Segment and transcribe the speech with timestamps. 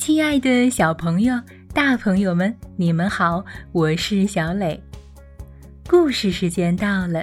[0.00, 1.38] 亲爱的小朋友、
[1.74, 4.82] 大朋友们，你们好，我是小磊。
[5.86, 7.22] 故事时间到了，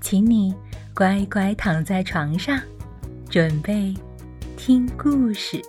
[0.00, 0.52] 请你
[0.92, 2.60] 乖乖躺在床上，
[3.30, 3.94] 准备
[4.56, 5.62] 听故事。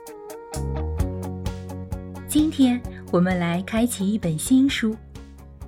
[2.28, 4.98] 今天我们来开启一本新书，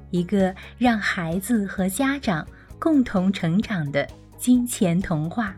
[0.09, 2.45] 一个让孩子和家长
[2.79, 4.07] 共同成长的
[4.39, 5.55] 金钱童话，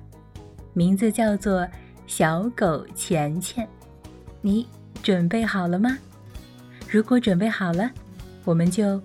[0.73, 1.61] 名字叫做
[2.05, 3.66] 《小狗钱钱》。
[4.41, 4.67] 你。
[5.05, 5.99] 准备好了吗？
[6.89, 7.91] 如果准备好了，
[8.43, 8.99] 我们就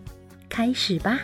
[0.49, 1.21] 开始吧。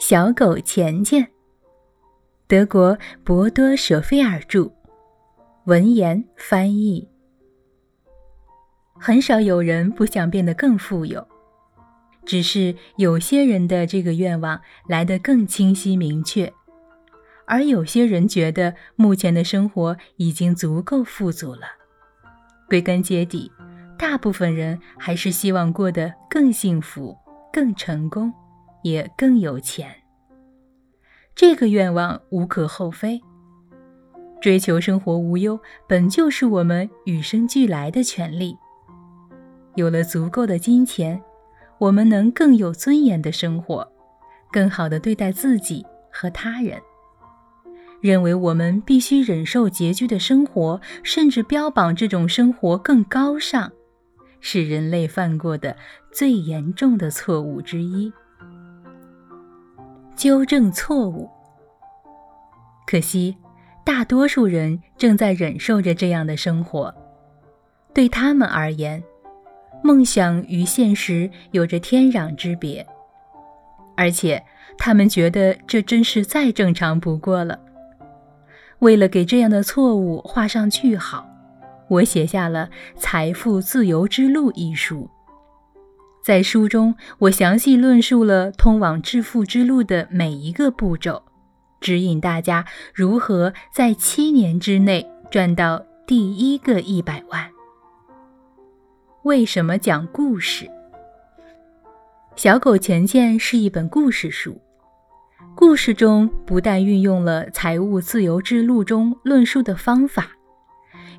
[0.00, 1.28] 小狗钱钱，
[2.46, 4.72] 德国博多舍菲尔著，
[5.64, 7.06] 文言翻译。
[8.98, 11.26] 很少有人不想变得更富有，
[12.24, 16.52] 只是有些人的这个愿望来得更清晰明确，
[17.46, 21.62] 而有些人觉得目前的生活已经足够富足了。
[22.68, 23.52] 归根结底，
[23.98, 27.16] 大部分人还是希望过得更幸福、
[27.52, 28.32] 更成功，
[28.82, 29.94] 也更有钱。
[31.34, 33.20] 这个愿望无可厚非，
[34.40, 38.56] 追求生活无忧本就是我们与生俱来的权利。
[39.74, 41.20] 有了足够的金钱，
[41.78, 43.86] 我们能更有尊严的生活，
[44.52, 46.80] 更好的对待自己和他人。
[48.00, 53.72] 认为我们必须忍受拮据的生活，甚至标榜这种生活更高尚，
[54.40, 55.74] 是人类犯过的
[56.12, 58.12] 最严重的错误之一。
[60.14, 61.28] 纠正错误。
[62.86, 63.34] 可惜，
[63.84, 66.94] 大多数人正在忍受着这样的生活，
[67.94, 69.02] 对他们而言。
[69.84, 72.86] 梦想与现实有着天壤之别，
[73.94, 74.42] 而且
[74.78, 77.60] 他们觉得这真是再正常不过了。
[78.78, 81.28] 为了给这样的错误画上句号，
[81.88, 85.10] 我写下了《财富自由之路》一书。
[86.24, 91.22] 在书中，我详细论述了通往致富之路的每一个步骤，
[91.82, 92.64] 指引大家
[92.94, 97.53] 如何在七年之内赚到第一个一百万。
[99.24, 100.70] 为什么讲故事？
[102.36, 104.60] 小狗钱钱是一本故事书。
[105.54, 110.32] 故事中不但运用了财务自由之路中论述的方法，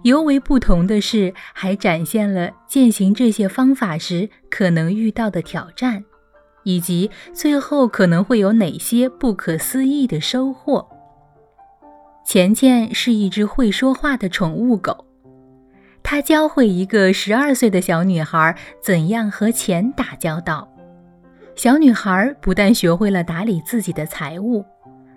[0.03, 6.05] 尤为不同的是，还展现了践行这些方法时可能遇到的挑战，
[6.63, 10.87] 以及最后可能会有哪些不可思议的收获。
[12.23, 15.07] 钱钱是一只会说话的宠物狗。
[16.07, 20.71] 他教会一个十二岁的小女孩怎样和钱打交道。
[21.55, 24.63] 小女孩不但学会了打理自己的财务，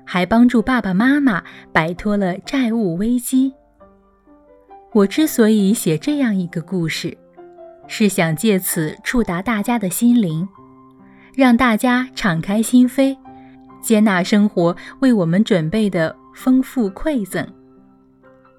[0.07, 1.45] 还帮助爸爸妈妈
[1.75, 3.53] 摆脱了债务危机。
[4.95, 7.15] 我之所以写这样一个故事，
[7.87, 10.49] 是想借此触达大家的心灵，
[11.35, 13.15] 让大家敞开心扉，
[13.83, 17.47] 接纳生活为我们准备的丰富馈赠。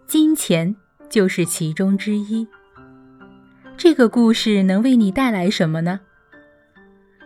[0.06, 0.75] 金钱。
[1.09, 2.47] 就是其中之一。
[3.78, 6.00] 这个故事能为你带来什么呢？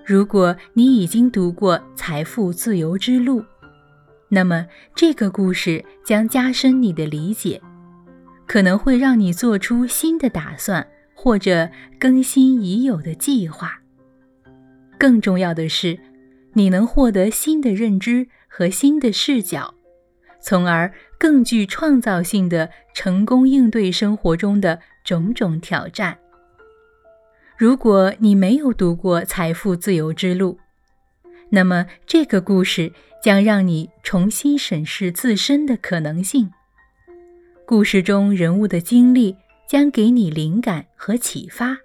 [0.06, 3.42] 如果你已经读过《财富自由之路》，
[4.30, 7.62] 那么这个故事将加深你的理解，
[8.46, 13.80] 可能会让你做出新的打算，或者更新已有的计划。
[15.00, 15.98] 更重要的是，
[16.54, 19.74] 你能获得新的认知和新的视角。
[20.46, 26.18] 从而更具创造性的成功应对生活中的种种挑战。
[27.58, 30.59] 如果你没有读过《财富自由之路》，
[31.50, 32.92] 那么这个故事
[33.24, 36.51] 将让你重新审视自身的可能性。
[37.66, 41.78] 故事中人物的经历将给你灵感和启发，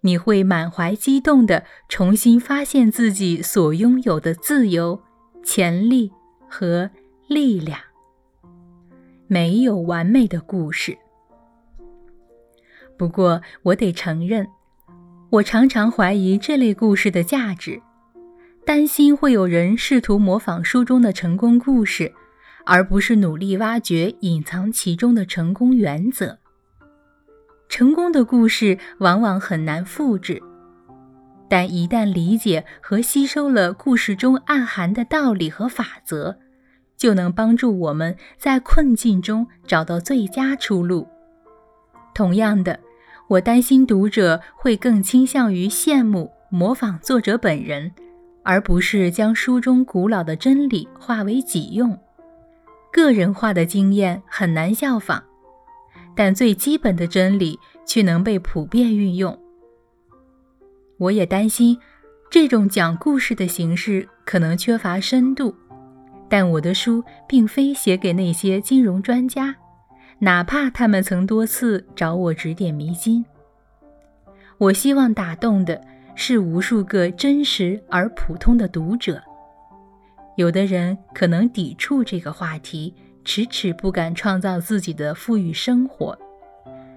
[0.00, 5.02] 你会满怀激动地重新发现自己所拥有的自由、
[5.44, 6.10] 潜力
[6.48, 6.90] 和。
[7.32, 7.80] 力量
[9.26, 10.98] 没有完美的故事，
[12.98, 14.46] 不过我得承认，
[15.30, 17.80] 我常常怀疑这类故事的价值，
[18.66, 22.12] 担心会有人试图模仿书中的成功故事，
[22.66, 26.38] 而不是努力挖掘隐藏其中的成功原则。
[27.70, 30.42] 成功的故事往往很难复制，
[31.48, 36.41] 但一旦理解和吸收了故事中暗含的道理和法则。
[37.02, 41.08] 就能帮助我们在困境中找到最佳出路。
[42.14, 42.78] 同样的，
[43.26, 47.90] 我担心读者会更倾向于羡慕、模仿作者本人，
[48.44, 51.98] 而不是将书中古老的真理化为己用。
[52.92, 55.24] 个人化的经验很难效仿，
[56.14, 59.36] 但最基本的真理却能被普遍运用。
[60.98, 61.76] 我也担心，
[62.30, 65.52] 这种讲故事的形式可能缺乏深度。
[66.32, 69.54] 但我的书并非写给那些金融专家，
[70.20, 73.22] 哪怕他们曾多次找我指点迷津。
[74.56, 75.78] 我希望打动的
[76.14, 79.22] 是无数个真实而普通的读者。
[80.36, 82.94] 有的人可能抵触这个话题，
[83.26, 86.16] 迟迟不敢创造自己的富裕生活；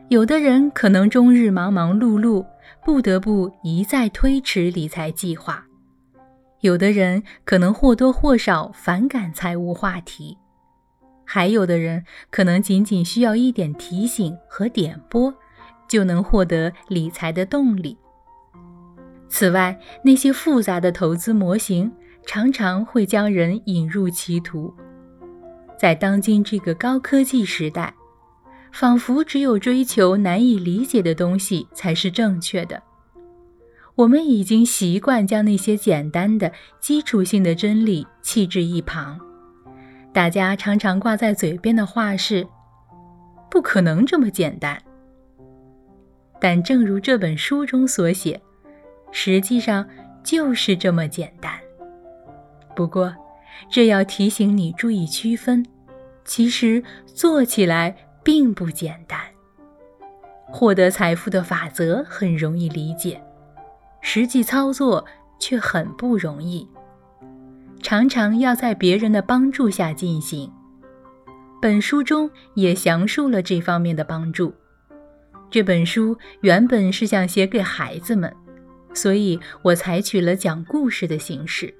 [0.07, 2.45] 有的人可能终日忙忙碌碌，
[2.85, 5.65] 不得不一再推迟理财计划。
[6.65, 10.35] 有的人可能或多或少反感财务话题，
[11.23, 15.31] 还有的人可能仅仅需要一点提醒和点拨，
[15.87, 17.95] 就能获得理财的动力。
[19.29, 21.91] 此外，那些复杂的投资模型
[22.25, 24.73] 常常会将人引入歧途。
[25.77, 27.93] 在当今这个高科技时代，
[28.71, 32.81] 仿佛只有追求难以理解的东西才是正确的。
[33.95, 36.51] 我们已经习惯将那些简单的、
[36.81, 39.19] 基础性的真理弃置一旁。
[40.11, 42.45] 大家常常挂在嘴边的话是
[43.49, 44.77] ：“不可能这么简单。”
[46.41, 48.39] 但正如这本书中所写，
[49.11, 49.87] 实际上
[50.23, 51.53] 就是这么简单。
[52.75, 53.15] 不过，
[53.69, 55.65] 这要提醒你注意区分：
[56.25, 59.17] 其实做起来并不简单。
[60.47, 63.21] 获得财富的法则很容易理解。
[64.07, 65.03] 实际操作
[65.39, 66.69] 却很不容易，
[67.81, 70.49] 常常要在别人的帮助下进行。
[71.59, 74.53] 本书中也详述了这方面的帮助。
[75.49, 78.31] 这本书原本是想写给孩子们，
[78.93, 81.73] 所以我采取了讲故事的形式。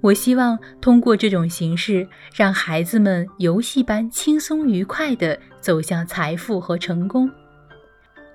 [0.00, 7.30] 我希望通过这种形式，让孩子们游戏般轻松愉快地走向财富和成功。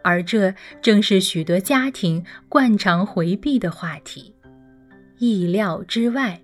[0.08, 4.34] 而这正是许多家庭惯常回避的话题。
[5.18, 6.42] 意料之外，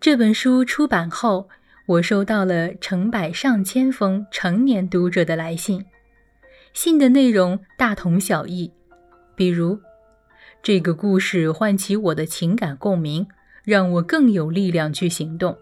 [0.00, 1.50] 这本书出版后，
[1.84, 5.84] 我收到了成百上千封成年读者的来信，
[6.72, 8.72] 信的内容大同小异，
[9.36, 9.78] 比如
[10.62, 13.28] ：“这个故事唤起我的情感共鸣，
[13.64, 15.58] 让我更有力量去行动。”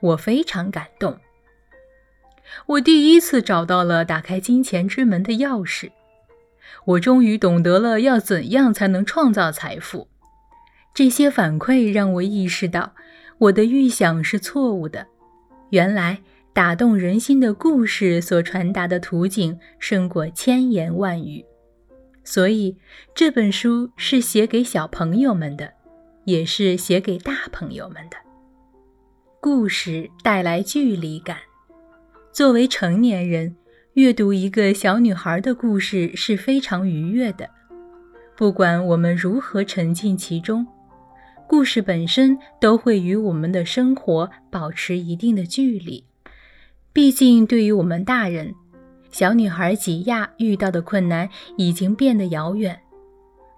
[0.00, 1.18] 我非常感动。
[2.64, 5.90] 我第一次找到了打开金钱之门的钥匙。
[6.84, 10.08] 我终于懂得了要怎样才能创造财富。
[10.94, 12.94] 这些反馈让我意识到，
[13.38, 15.06] 我的预想是错误的。
[15.70, 16.20] 原来
[16.52, 21.44] 打动人心的故事所传达的图景胜过千言万语。
[22.24, 22.76] 所以
[23.14, 25.72] 这本书是写给小朋友们的，
[26.24, 28.16] 也是写给大朋友们的。
[29.40, 31.38] 故事带来距离感。
[32.32, 33.56] 作为成年人。
[33.94, 37.50] 阅读一个小女孩的故事是非常愉悦的，
[38.34, 40.66] 不管我们如何沉浸其中，
[41.46, 46.02] 故事本身都会与我们的生活保持一定的距离。
[46.90, 48.54] 毕竟，对于我们大人，
[49.10, 52.80] 小女孩吉亚遇到的困难已经变得遥远，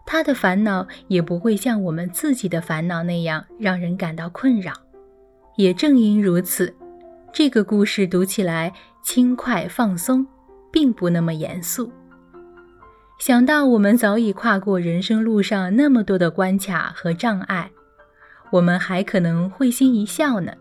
[0.04, 4.72] 她的烦恼也不会像我们自己的烦恼那样让人感到困扰。
[5.54, 6.74] 也正因如此。
[7.32, 8.72] 这个故事读起来
[9.04, 10.26] 轻快放松，
[10.72, 11.92] 并不那么严肃。
[13.20, 17.70] 想到我们早已跨过人生路上那么多的关卡和障碍，
[18.50, 20.52] 我们还可能会心一笑呢。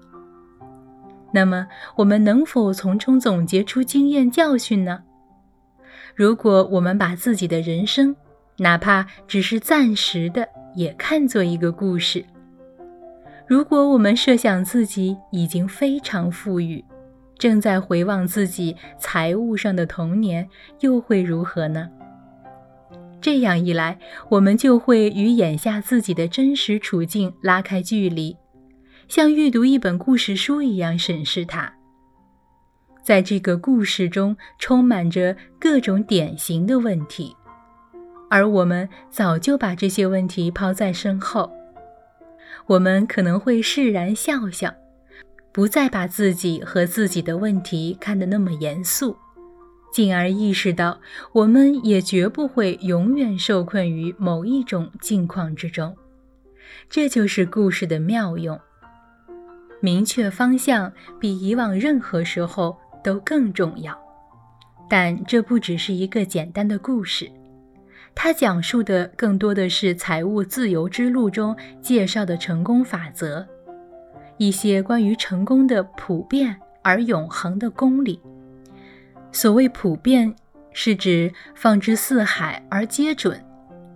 [1.32, 5.04] 那么，我们能否从中总结出经验教训呢？
[6.14, 8.16] 如果我们把自己的人生，
[8.58, 12.24] 哪怕只是暂时的，也看作一个故事。
[13.48, 16.84] 如果我们设想自己已经非常富裕，
[17.44, 20.48] 正在回望自己财务上的童年，
[20.80, 21.90] 又会如何呢？
[23.20, 28.38] 这样一来，我们就会与眼下自己的真实处境拉开距离，
[29.10, 31.74] 像阅读一本故事书一样审视它。
[33.04, 37.36] 在这个故事中，充满着各种典型的问题，
[38.30, 41.52] 而我们早就把这些问题抛在身后。
[42.68, 44.74] 我们可能会释然笑笑，
[45.54, 49.16] 不再把自己和自己的问题看得那么严肃，
[49.94, 51.00] 进而意识到，
[51.32, 55.96] 我们也绝不会永远受困于某一种境况之中。
[56.90, 58.60] 这就是故事的妙用。
[59.80, 63.96] 明确方向比以往任何时候都更重要。
[64.90, 67.30] 但这不只是一个简单的故事，
[68.16, 73.48] 它讲述的更多的是财务自由之路中介绍的成功法则，
[74.46, 78.20] 一些关于成功的普遍而永恒的公理。
[79.32, 80.36] 所谓普遍，
[80.74, 83.42] 是指放之四海而皆准，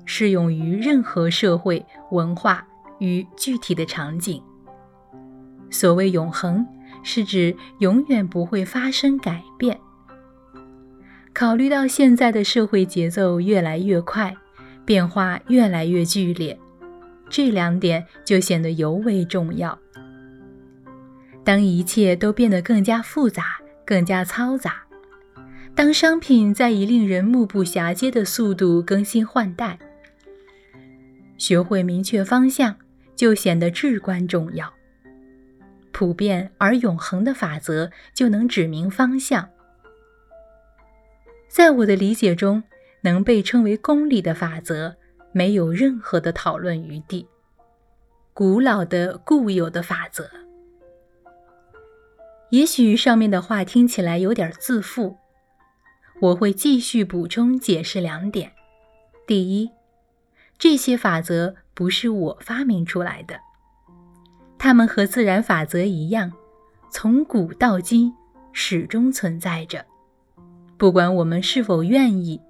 [0.05, 2.65] 适用于任何社会文化
[2.99, 4.41] 与具体的场景。
[5.69, 6.65] 所谓永恒，
[7.03, 9.77] 是指永远不会发生改变。
[11.33, 14.33] 考虑到现在的社会节奏越来越快，
[14.85, 16.57] 变化越来越剧烈，
[17.29, 19.77] 这两点就显得尤为重要。
[21.47, 24.83] 当一切都变得更加复杂、更加嘈杂，
[25.73, 29.79] 当商品在以令人目不暇接的速度更新换代，
[31.37, 32.75] 学会明确方向
[33.15, 34.73] 就显得至关重要。
[35.93, 39.47] 普遍而永恒的法则就能指明方向。
[41.47, 42.61] 在我的理解中，
[42.99, 44.97] 能被称为公理的法则
[45.31, 47.25] 没有任何的讨论余地。
[48.33, 50.29] 古老的固有的法则。
[52.49, 55.17] 也许上面的话听起来有点自负，
[56.21, 58.53] 我会继续补充解释两点。
[59.25, 59.69] 第一，
[60.57, 63.37] 这些法则不是我发明出来的。
[64.57, 66.31] 它们和自然法则一样，
[66.89, 68.13] 从古到今
[68.53, 69.85] 始终存在着。
[70.77, 72.41] 不管我们是否愿意，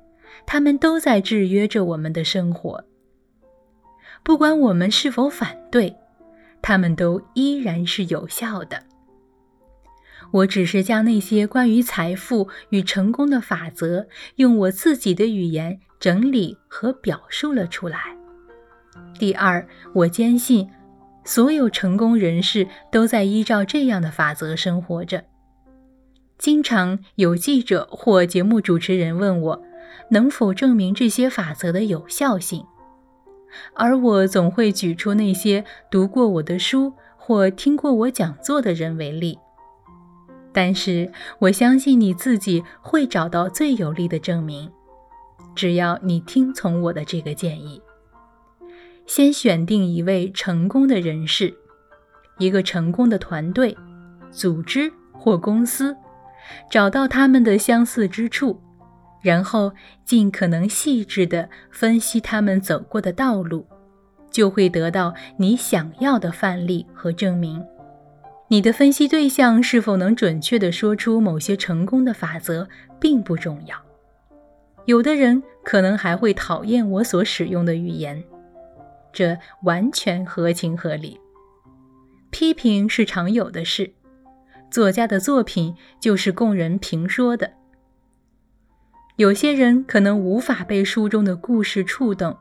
[0.45, 2.85] 它们都在制约着我们的生活。
[4.23, 5.95] 不管我们是否反对，
[6.61, 8.83] 它们都依然是有效的。
[10.31, 17.99] 我只是将那些关于财富与成功的法则，用我自己的语言整理和表述了出来。
[19.19, 20.69] 第二，我坚信。
[21.23, 25.25] 所有成功人士都在依照这样的法则生活着。
[26.37, 29.61] 经常有记者或节目主持人问我，
[30.11, 32.63] 能否证明这些法则的有效性，
[33.75, 39.37] 而我总会举出那些读过我的书或听过我讲座的人为例。
[40.57, 44.67] 但是我相信你自己会找到最有力的证明，
[45.53, 47.79] 只要你听从我的这个建议。
[49.05, 51.55] 先选定一位成功的人士，
[52.39, 53.77] 一个成功的团队、
[54.31, 55.95] 组织或公司，
[56.71, 58.59] 找到他们的相似之处，
[59.21, 59.71] 然后
[60.05, 63.67] 尽可能细致地分析他们走过的道路，
[64.31, 67.63] 就会得到你想要的范例和证明。
[68.49, 72.67] 你的分析对象是否能准确地说出某些成功的法则
[72.99, 73.77] 并不重要，
[74.85, 78.23] 有的人可能还会讨厌我所使用的语言。
[79.11, 81.19] 这完全合情合理。
[82.29, 83.91] 批评是常有的事，
[84.71, 87.51] 作家的作品就是供人评说的。
[89.17, 92.37] 有些人可能无法被书中的故事触动，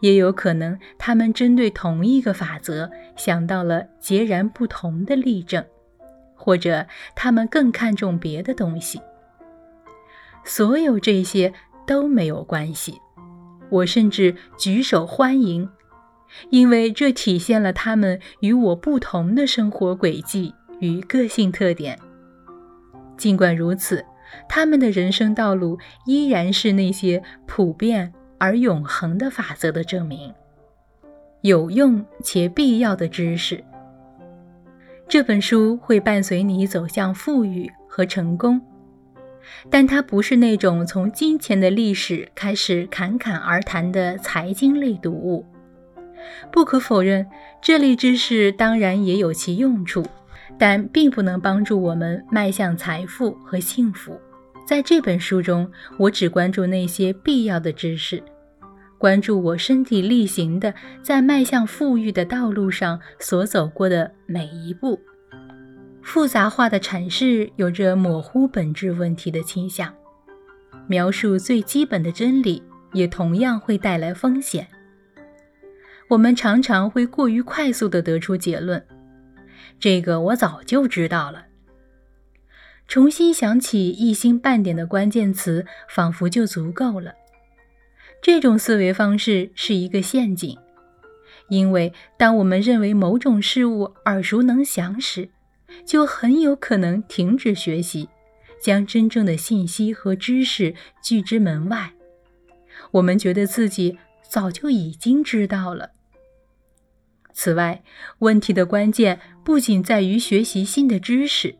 [0.00, 5.64] 也有可能他们针对同一个法则想到了截然不同的例证，
[6.34, 9.00] 或者他们更看重别的东西。
[10.44, 11.52] 所有这些
[11.86, 13.00] 都没有关系，
[13.70, 15.68] 我甚至举手欢迎。
[16.50, 21.96] 因为这体现了他们与我不同的生活轨迹与个性特点。
[23.16, 24.04] 尽管如此，
[24.48, 30.32] 他们的人生道路依然是那些普遍而永恒的法则的证明，
[31.42, 33.62] 有用且必要的知识。
[35.06, 38.60] 这本书会伴随你走向富裕和成功，
[39.70, 45.44] 但它不是那种从金钱的历史开始侃侃而谈的财经类读物。
[46.50, 47.26] 不可否认，
[47.60, 50.02] 这类知识当然也有其用处，
[50.58, 54.18] 但并不能帮助我们迈向财富和幸福。
[54.66, 58.22] 在这本书中，我只关注那些必要的知识，
[58.96, 64.98] 关注我身体力行的在迈向富裕的道路上所走过的每一步。
[66.02, 69.92] 复杂化的阐释有着模糊本质问题的倾向，
[70.86, 74.66] 描述最基本的真理也同样会带来风险。
[76.08, 78.82] 我们常常会过于快速地得出结论，
[79.78, 81.44] 这个我早就知道了。
[82.86, 87.14] 重新想起一星半点的关键词，仿佛就足够了。
[88.22, 90.56] 这种思维方式是一个陷阱，
[91.48, 95.30] 因为当我们认为某种事物耳熟能详时，
[95.84, 98.08] 就很有可能停止学习，
[98.62, 101.92] 将真正的信息和知识拒之门外。
[102.92, 105.90] 我们觉得自己早就已经知道了。
[107.32, 107.82] 此外，
[108.20, 111.56] 问题的关键不仅在于学习新的知识，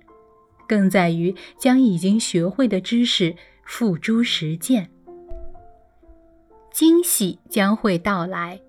[0.67, 4.91] 更在于将已经学会的知识付诸实践，
[6.73, 8.61] 惊喜将会到来。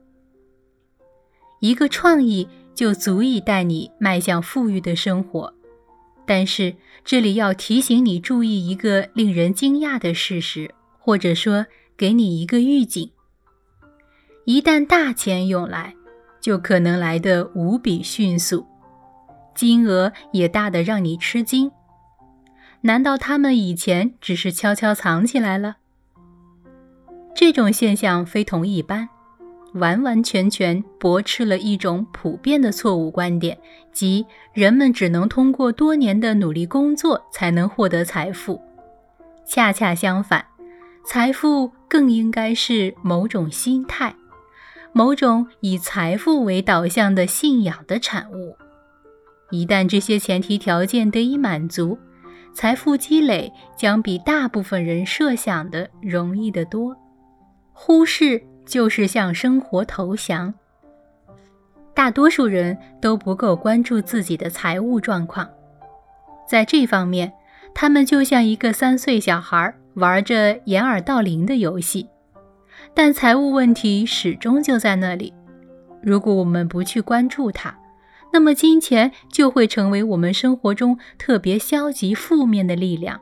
[1.60, 5.54] 一个创意就足以带你迈向富裕的生活，
[6.26, 11.66] 但是这里要提醒你注意一个令人惊讶的事实，或者说
[11.98, 13.10] 给你一个预警：
[14.44, 15.96] 一旦大钱涌来，
[16.40, 18.66] 就可能来得无比迅速，
[19.56, 21.72] 金额也大得让你吃惊。
[22.86, 25.78] 难道他们以前只是悄悄藏起来了？
[27.34, 29.10] 这种现象非同一般。
[29.74, 33.58] 完完全全驳斥了一种普遍的错误观点，
[33.92, 38.62] 即人们只能通过多年的努力工作才能获得财富。
[39.46, 40.46] 恰恰相反，
[41.04, 44.16] 财富更应该是某种心态，
[44.94, 48.56] 某种以财富为导向的信仰的产物。
[49.50, 51.98] 一旦这些前提条件得以满足，
[52.56, 56.98] 财富积累将比大部分人设想的容易得多。
[57.72, 58.42] 忽视。
[58.66, 60.52] 就是向生活投降。
[61.94, 65.48] 大多数人都不够关注自己的财务状况，
[66.50, 67.32] 在这方面，
[67.76, 72.10] 他们就像一个三岁小孩玩着掩耳盗铃的游戏。
[72.96, 75.32] 但财务问题始终就在那里。
[76.02, 77.78] 如果我们不去关注它，
[78.32, 83.22] 那么金钱就会成为我们生活中特别消极负面的力量，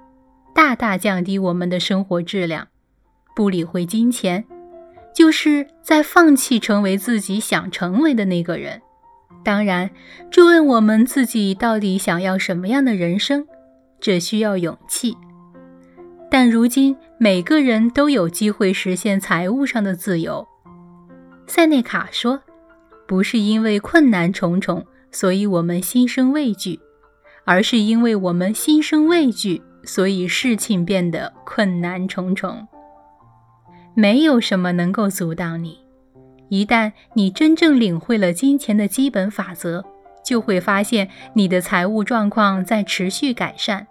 [0.53, 2.67] 大大降低我们的生活质量。
[3.35, 4.43] 不理会金钱。
[5.13, 8.81] 就是在放弃成为自己想成为的那个人。
[9.43, 9.91] 当然，
[10.31, 13.45] 追问我们自己到底想要什么样的人生，
[13.99, 15.15] 这需要勇气。
[16.31, 20.47] 但如今每个人都有机会实现财务上的自由。
[21.45, 22.41] 塞内卡说
[23.07, 24.83] ：“不是因为困难重重，
[25.13, 26.81] 所以我们心生畏惧，
[27.45, 32.67] 而是因为我们心生畏惧，所以事情变得困难重重。”
[33.95, 35.77] 没有什么能够阻挡你。
[36.49, 39.85] 一旦你真正领会了金钱的基本法则，
[40.25, 43.87] 就会发现你的财务状况在持续改善。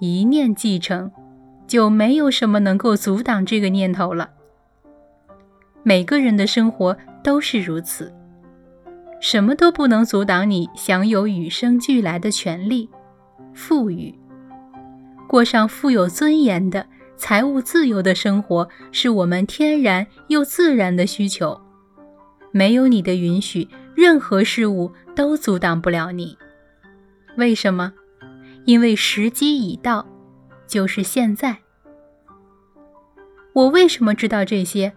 [0.00, 1.10] 一念继承，
[1.66, 4.30] 就没有什么能够阻挡这个念头了。
[5.82, 8.12] 每个人的生活都是如此，
[9.24, 12.90] 什么都不能阻挡你享有与生俱来的权利、
[13.54, 14.14] 富裕，
[15.26, 16.86] 过上富有尊严的。
[17.16, 21.58] 财务自由的生活是我们天然又自然的需求，
[22.50, 26.36] 没有你的允许，任何事物都阻挡不了你。
[27.38, 27.94] 为什么？
[28.66, 30.06] 因为时机已到，
[30.66, 31.56] 就是现在。
[33.54, 34.92] 我为什么知道这些？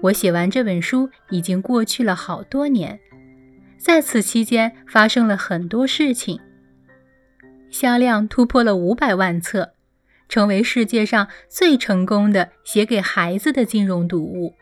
[0.00, 2.98] 我写完这本书已经过去了好多年，
[3.86, 6.40] 在此期间发生了很多事情，
[7.70, 9.74] 销量突破了五百万册。
[10.28, 14.56] 成为世界上最成功的写给孩子的金融读物，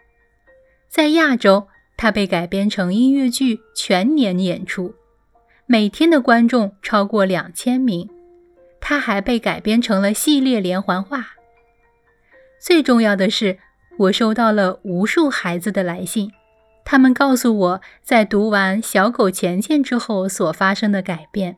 [0.90, 4.94] 在亚洲，它被改编成音乐剧，全年演出，
[5.64, 8.06] 每天的观众超过两千名。
[8.78, 11.28] 它还被改编成了系列连环画。
[12.60, 13.58] 最重要的是，
[13.96, 16.30] 我收到了无数孩子的来信，
[16.84, 21.56] 他们告诉我在读完《小狗钱钱》之后所发生的改变。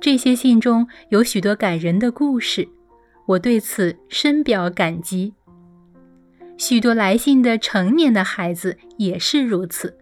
[0.00, 2.68] 这些信中有许多感人的故事。
[3.28, 5.34] 我对此深表感激。
[6.56, 9.98] 许多来信的成年的孩子也是如此，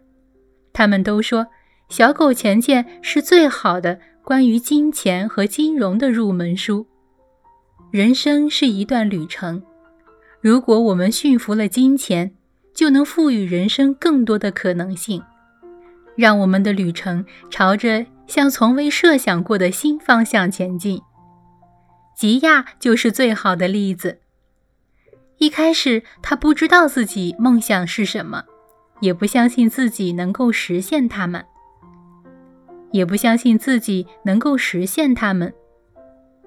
[0.72, 1.44] 他们都说
[1.88, 6.86] 《小狗钱钱》是最好的关于金钱和金融的入门书。
[7.90, 9.60] 人生是一段旅程，
[10.40, 12.35] 如果我们驯服了金钱，
[12.76, 15.22] 就能赋予人生更多的可能性，
[16.14, 21.00] 让我们的旅程朝着向从未设想过的新方向前进。
[22.14, 24.20] 吉亚就是最好的例子。
[25.38, 28.44] 一开始，他不知道自己梦想是什么，
[29.00, 31.44] 也不相信自己能够实现它们，
[32.90, 35.52] 也不相信自己能够实现它们。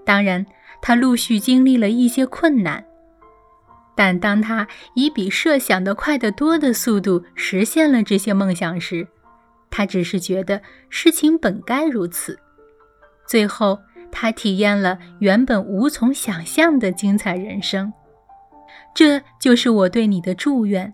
[0.05, 0.45] 当然，
[0.81, 2.83] 他陆续经历了一些困难，
[3.99, 9.05] 但当他以比设想的快得多的速度实现了这些梦想时，
[9.69, 12.39] 他只是觉得事情本该如此。
[13.27, 13.77] 最后。
[14.11, 17.93] 他体验了原本无从想象的精彩人生，
[18.95, 20.91] 这就是我对你的祝愿。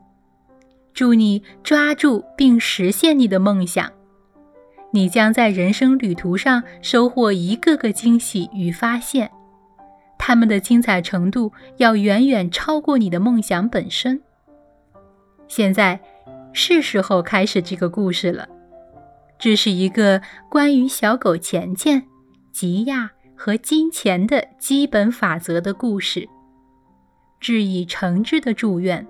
[0.93, 3.89] 祝你抓住并实现你的梦想，
[4.91, 9.31] 你将在人生旅途上收获一个个惊喜与发现，
[10.27, 14.19] 他们的精彩程度要远远超过你的梦想本身。
[15.47, 15.99] 现在
[16.51, 18.49] 是时候开始这个故事了，
[19.37, 22.07] 这是一个关于小狗钱钱。
[22.51, 26.27] 吉亚和金钱的基本法则的故事。
[27.39, 29.05] 致以诚挚的祝愿，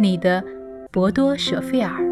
[0.00, 0.42] 你的
[0.90, 2.07] 博多舍费尔。